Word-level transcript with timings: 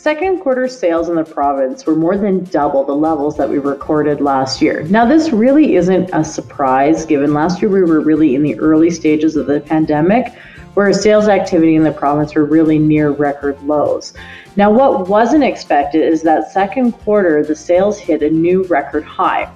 Second 0.00 0.40
quarter 0.40 0.66
sales 0.66 1.10
in 1.10 1.16
the 1.16 1.24
province 1.24 1.84
were 1.84 1.94
more 1.94 2.16
than 2.16 2.44
double 2.44 2.84
the 2.84 2.94
levels 2.94 3.36
that 3.36 3.50
we 3.50 3.58
recorded 3.58 4.22
last 4.22 4.62
year. 4.62 4.82
Now, 4.84 5.04
this 5.04 5.28
really 5.28 5.74
isn't 5.74 6.08
a 6.14 6.24
surprise 6.24 7.04
given 7.04 7.34
last 7.34 7.60
year 7.60 7.70
we 7.70 7.82
were 7.82 8.00
really 8.00 8.34
in 8.34 8.42
the 8.42 8.58
early 8.60 8.88
stages 8.88 9.36
of 9.36 9.46
the 9.46 9.60
pandemic 9.60 10.32
where 10.72 10.90
sales 10.94 11.28
activity 11.28 11.74
in 11.74 11.84
the 11.84 11.92
province 11.92 12.34
were 12.34 12.46
really 12.46 12.78
near 12.78 13.10
record 13.10 13.62
lows. 13.64 14.14
Now, 14.56 14.70
what 14.70 15.06
wasn't 15.06 15.44
expected 15.44 16.00
is 16.00 16.22
that 16.22 16.50
second 16.50 16.92
quarter, 16.92 17.44
the 17.44 17.54
sales 17.54 17.98
hit 17.98 18.22
a 18.22 18.30
new 18.30 18.62
record 18.68 19.04
high. 19.04 19.52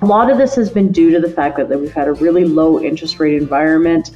A 0.00 0.06
lot 0.06 0.30
of 0.30 0.38
this 0.38 0.54
has 0.54 0.70
been 0.70 0.90
due 0.90 1.10
to 1.10 1.20
the 1.20 1.30
fact 1.30 1.58
that 1.58 1.68
we've 1.68 1.92
had 1.92 2.08
a 2.08 2.14
really 2.14 2.46
low 2.46 2.80
interest 2.80 3.20
rate 3.20 3.34
environment 3.34 4.12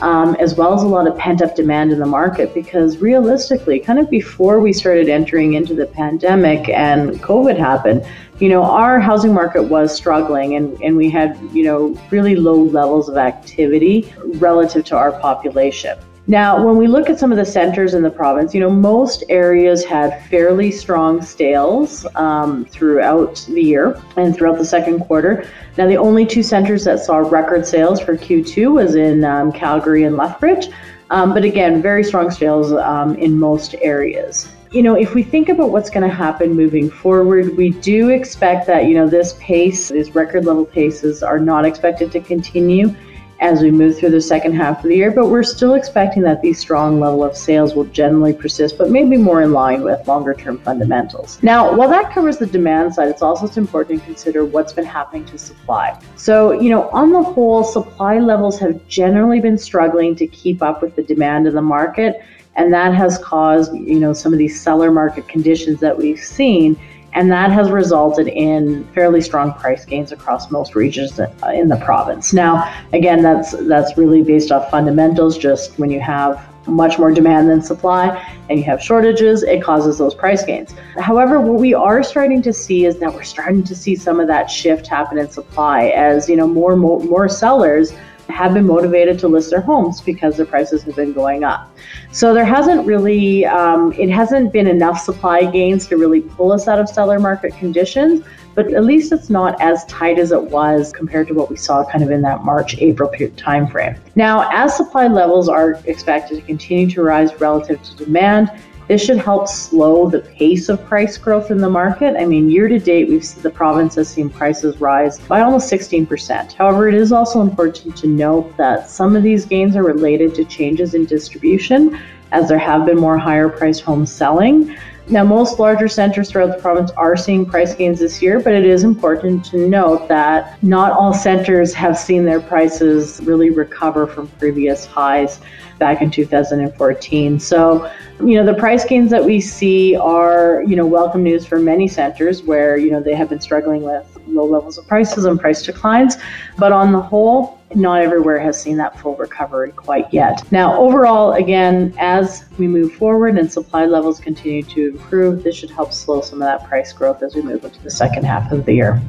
um, 0.00 0.34
as 0.36 0.54
well 0.54 0.74
as 0.74 0.82
a 0.82 0.86
lot 0.86 1.06
of 1.06 1.16
pent 1.18 1.42
up 1.42 1.56
demand 1.56 1.92
in 1.92 1.98
the 1.98 2.06
market. 2.06 2.54
Because 2.54 2.98
realistically, 2.98 3.80
kind 3.80 3.98
of 3.98 4.08
before 4.10 4.60
we 4.60 4.72
started 4.72 5.08
entering 5.08 5.54
into 5.54 5.74
the 5.74 5.86
pandemic 5.86 6.68
and 6.68 7.20
COVID 7.22 7.58
happened, 7.58 8.06
you 8.38 8.48
know, 8.48 8.62
our 8.62 9.00
housing 9.00 9.34
market 9.34 9.64
was 9.64 9.94
struggling 9.94 10.54
and, 10.54 10.80
and 10.82 10.96
we 10.96 11.10
had, 11.10 11.38
you 11.52 11.64
know, 11.64 11.98
really 12.10 12.36
low 12.36 12.62
levels 12.62 13.08
of 13.08 13.16
activity 13.16 14.12
relative 14.34 14.84
to 14.86 14.96
our 14.96 15.12
population. 15.20 15.98
Now, 16.30 16.62
when 16.62 16.76
we 16.76 16.88
look 16.88 17.08
at 17.08 17.18
some 17.18 17.32
of 17.32 17.38
the 17.38 17.44
centers 17.46 17.94
in 17.94 18.02
the 18.02 18.10
province, 18.10 18.52
you 18.52 18.60
know, 18.60 18.68
most 18.68 19.24
areas 19.30 19.82
had 19.82 20.22
fairly 20.26 20.70
strong 20.70 21.22
sales 21.22 22.06
um, 22.16 22.66
throughout 22.66 23.42
the 23.48 23.62
year 23.62 23.98
and 24.18 24.36
throughout 24.36 24.58
the 24.58 24.64
second 24.66 25.00
quarter. 25.00 25.48
Now, 25.78 25.86
the 25.86 25.96
only 25.96 26.26
two 26.26 26.42
centers 26.42 26.84
that 26.84 27.00
saw 27.00 27.16
record 27.16 27.66
sales 27.66 27.98
for 27.98 28.14
Q2 28.14 28.74
was 28.74 28.94
in 28.94 29.24
um, 29.24 29.50
Calgary 29.52 30.04
and 30.04 30.18
Lethbridge, 30.18 30.68
um, 31.08 31.32
but 31.32 31.44
again, 31.44 31.80
very 31.80 32.04
strong 32.04 32.30
sales 32.30 32.72
um, 32.72 33.14
in 33.14 33.38
most 33.38 33.74
areas. 33.80 34.52
You 34.70 34.82
know, 34.82 34.96
if 34.96 35.14
we 35.14 35.22
think 35.22 35.48
about 35.48 35.70
what's 35.70 35.88
going 35.88 36.06
to 36.06 36.14
happen 36.14 36.52
moving 36.52 36.90
forward, 36.90 37.56
we 37.56 37.70
do 37.70 38.10
expect 38.10 38.66
that, 38.66 38.84
you 38.84 38.92
know, 38.92 39.08
this 39.08 39.34
pace, 39.40 39.88
these 39.88 40.14
record 40.14 40.44
level 40.44 40.66
paces 40.66 41.22
are 41.22 41.38
not 41.38 41.64
expected 41.64 42.12
to 42.12 42.20
continue 42.20 42.94
as 43.40 43.62
we 43.62 43.70
move 43.70 43.96
through 43.98 44.10
the 44.10 44.20
second 44.20 44.52
half 44.54 44.78
of 44.78 44.88
the 44.88 44.96
year, 44.96 45.10
but 45.10 45.28
we're 45.28 45.44
still 45.44 45.74
expecting 45.74 46.22
that 46.22 46.42
these 46.42 46.58
strong 46.58 46.98
level 46.98 47.22
of 47.22 47.36
sales 47.36 47.74
will 47.74 47.84
generally 47.84 48.32
persist, 48.32 48.76
but 48.76 48.90
maybe 48.90 49.16
more 49.16 49.42
in 49.42 49.52
line 49.52 49.82
with 49.82 50.06
longer 50.08 50.34
term 50.34 50.58
fundamentals. 50.58 51.40
Now, 51.42 51.74
while 51.74 51.88
that 51.88 52.12
covers 52.12 52.38
the 52.38 52.46
demand 52.46 52.94
side, 52.94 53.08
it's 53.08 53.22
also 53.22 53.48
important 53.58 54.00
to 54.00 54.06
consider 54.06 54.44
what's 54.44 54.72
been 54.72 54.84
happening 54.84 55.24
to 55.26 55.38
supply. 55.38 56.00
So, 56.16 56.52
you 56.52 56.70
know, 56.70 56.88
on 56.90 57.12
the 57.12 57.22
whole, 57.22 57.62
supply 57.62 58.18
levels 58.18 58.58
have 58.58 58.86
generally 58.88 59.40
been 59.40 59.58
struggling 59.58 60.16
to 60.16 60.26
keep 60.26 60.62
up 60.62 60.82
with 60.82 60.96
the 60.96 61.02
demand 61.02 61.46
in 61.46 61.54
the 61.54 61.62
market, 61.62 62.20
and 62.56 62.72
that 62.72 62.92
has 62.92 63.18
caused, 63.18 63.72
you 63.74 64.00
know, 64.00 64.12
some 64.12 64.32
of 64.32 64.38
these 64.38 64.60
seller 64.60 64.90
market 64.90 65.28
conditions 65.28 65.78
that 65.80 65.96
we've 65.96 66.18
seen 66.18 66.76
and 67.14 67.30
that 67.32 67.50
has 67.50 67.70
resulted 67.70 68.28
in 68.28 68.84
fairly 68.94 69.20
strong 69.20 69.52
price 69.54 69.84
gains 69.84 70.12
across 70.12 70.50
most 70.50 70.74
regions 70.74 71.18
uh, 71.18 71.28
in 71.52 71.68
the 71.68 71.76
province. 71.76 72.32
Now, 72.32 72.72
again, 72.92 73.22
that's 73.22 73.52
that's 73.66 73.96
really 73.96 74.22
based 74.22 74.52
off 74.52 74.70
fundamentals. 74.70 75.38
Just 75.38 75.78
when 75.78 75.90
you 75.90 76.00
have 76.00 76.46
much 76.66 76.98
more 76.98 77.10
demand 77.10 77.48
than 77.48 77.62
supply 77.62 78.08
and 78.50 78.58
you 78.58 78.64
have 78.64 78.82
shortages, 78.82 79.42
it 79.42 79.62
causes 79.62 79.96
those 79.98 80.14
price 80.14 80.44
gains. 80.44 80.74
However, 81.00 81.40
what 81.40 81.58
we 81.58 81.72
are 81.72 82.02
starting 82.02 82.42
to 82.42 82.52
see 82.52 82.84
is 82.84 82.98
that 82.98 83.12
we're 83.12 83.22
starting 83.22 83.64
to 83.64 83.74
see 83.74 83.96
some 83.96 84.20
of 84.20 84.26
that 84.28 84.50
shift 84.50 84.86
happen 84.86 85.18
in 85.18 85.30
supply 85.30 85.86
as 85.88 86.28
you 86.28 86.36
know 86.36 86.46
more 86.46 86.76
more, 86.76 87.00
more 87.00 87.28
sellers 87.28 87.92
have 88.28 88.54
been 88.54 88.66
motivated 88.66 89.18
to 89.18 89.28
list 89.28 89.50
their 89.50 89.60
homes 89.60 90.00
because 90.00 90.36
their 90.36 90.46
prices 90.46 90.82
have 90.82 90.94
been 90.94 91.12
going 91.12 91.44
up. 91.44 91.74
So 92.12 92.34
there 92.34 92.44
hasn't 92.44 92.86
really, 92.86 93.46
um, 93.46 93.92
it 93.92 94.10
hasn't 94.10 94.52
been 94.52 94.66
enough 94.66 95.00
supply 95.00 95.44
gains 95.50 95.86
to 95.88 95.96
really 95.96 96.20
pull 96.20 96.52
us 96.52 96.68
out 96.68 96.78
of 96.78 96.88
seller 96.88 97.18
market 97.18 97.56
conditions, 97.56 98.24
but 98.54 98.72
at 98.74 98.84
least 98.84 99.12
it's 99.12 99.30
not 99.30 99.60
as 99.60 99.84
tight 99.86 100.18
as 100.18 100.32
it 100.32 100.42
was 100.42 100.92
compared 100.92 101.28
to 101.28 101.34
what 101.34 101.48
we 101.50 101.56
saw 101.56 101.84
kind 101.90 102.04
of 102.04 102.10
in 102.10 102.22
that 102.22 102.44
March 102.44 102.76
April 102.78 103.10
timeframe. 103.10 103.98
Now, 104.14 104.48
as 104.52 104.76
supply 104.76 105.06
levels 105.06 105.48
are 105.48 105.80
expected 105.86 106.36
to 106.36 106.42
continue 106.42 106.90
to 106.90 107.02
rise 107.02 107.40
relative 107.40 107.82
to 107.82 107.96
demand, 108.04 108.50
this 108.88 109.04
should 109.04 109.18
help 109.18 109.48
slow 109.48 110.08
the 110.08 110.20
pace 110.20 110.70
of 110.70 110.82
price 110.86 111.18
growth 111.18 111.50
in 111.50 111.58
the 111.58 111.68
market. 111.68 112.16
I 112.18 112.24
mean, 112.24 112.50
year 112.50 112.68
to 112.68 112.78
date, 112.78 113.08
we've 113.08 113.24
seen 113.24 113.42
the 113.42 113.50
province 113.50 113.94
has 113.96 114.08
seen 114.08 114.30
prices 114.30 114.80
rise 114.80 115.18
by 115.20 115.42
almost 115.42 115.70
16%. 115.70 116.54
However, 116.54 116.88
it 116.88 116.94
is 116.94 117.12
also 117.12 117.42
important 117.42 117.96
to 117.98 118.06
note 118.06 118.56
that 118.56 118.88
some 118.88 119.14
of 119.14 119.22
these 119.22 119.44
gains 119.44 119.76
are 119.76 119.82
related 119.82 120.34
to 120.36 120.44
changes 120.44 120.94
in 120.94 121.04
distribution, 121.04 122.00
as 122.32 122.48
there 122.48 122.58
have 122.58 122.86
been 122.86 122.98
more 122.98 123.18
higher 123.18 123.48
priced 123.48 123.82
homes 123.82 124.12
selling. 124.12 124.76
Now, 125.10 125.24
most 125.24 125.58
larger 125.58 125.88
centers 125.88 126.30
throughout 126.30 126.54
the 126.54 126.60
province 126.60 126.90
are 126.90 127.16
seeing 127.16 127.46
price 127.46 127.74
gains 127.74 128.00
this 128.00 128.20
year, 128.20 128.40
but 128.40 128.52
it 128.52 128.66
is 128.66 128.84
important 128.84 129.42
to 129.46 129.66
note 129.66 130.06
that 130.08 130.62
not 130.62 130.92
all 130.92 131.14
centers 131.14 131.72
have 131.72 131.96
seen 131.96 132.26
their 132.26 132.40
prices 132.40 133.18
really 133.24 133.48
recover 133.48 134.06
from 134.06 134.28
previous 134.38 134.84
highs 134.84 135.40
back 135.78 136.02
in 136.02 136.10
2014. 136.10 137.40
So, 137.40 137.90
you 138.20 138.34
know, 138.34 138.44
the 138.44 138.58
price 138.58 138.84
gains 138.84 139.10
that 139.10 139.24
we 139.24 139.40
see 139.40 139.96
are, 139.96 140.62
you 140.66 140.76
know, 140.76 140.84
welcome 140.84 141.22
news 141.22 141.46
for 141.46 141.58
many 141.58 141.88
centers 141.88 142.42
where, 142.42 142.76
you 142.76 142.90
know, 142.90 143.00
they 143.00 143.14
have 143.14 143.30
been 143.30 143.40
struggling 143.40 143.82
with 143.82 144.18
low 144.26 144.44
levels 144.44 144.76
of 144.76 144.86
prices 144.86 145.24
and 145.24 145.40
price 145.40 145.62
declines. 145.62 146.16
But 146.58 146.72
on 146.72 146.92
the 146.92 147.00
whole, 147.00 147.57
not 147.74 148.00
everywhere 148.00 148.38
has 148.38 148.60
seen 148.60 148.76
that 148.78 148.98
full 148.98 149.16
recovery 149.16 149.72
quite 149.72 150.12
yet. 150.12 150.50
Now, 150.50 150.78
overall, 150.78 151.32
again, 151.34 151.94
as 151.98 152.44
we 152.58 152.66
move 152.66 152.94
forward 152.94 153.38
and 153.38 153.50
supply 153.50 153.84
levels 153.84 154.20
continue 154.20 154.62
to 154.62 154.88
improve, 154.90 155.42
this 155.42 155.56
should 155.56 155.70
help 155.70 155.92
slow 155.92 156.20
some 156.20 156.40
of 156.40 156.46
that 156.46 156.68
price 156.68 156.92
growth 156.92 157.22
as 157.22 157.34
we 157.34 157.42
move 157.42 157.64
into 157.64 157.82
the 157.82 157.90
second 157.90 158.24
half 158.24 158.50
of 158.52 158.64
the 158.64 158.74
year. 158.74 159.00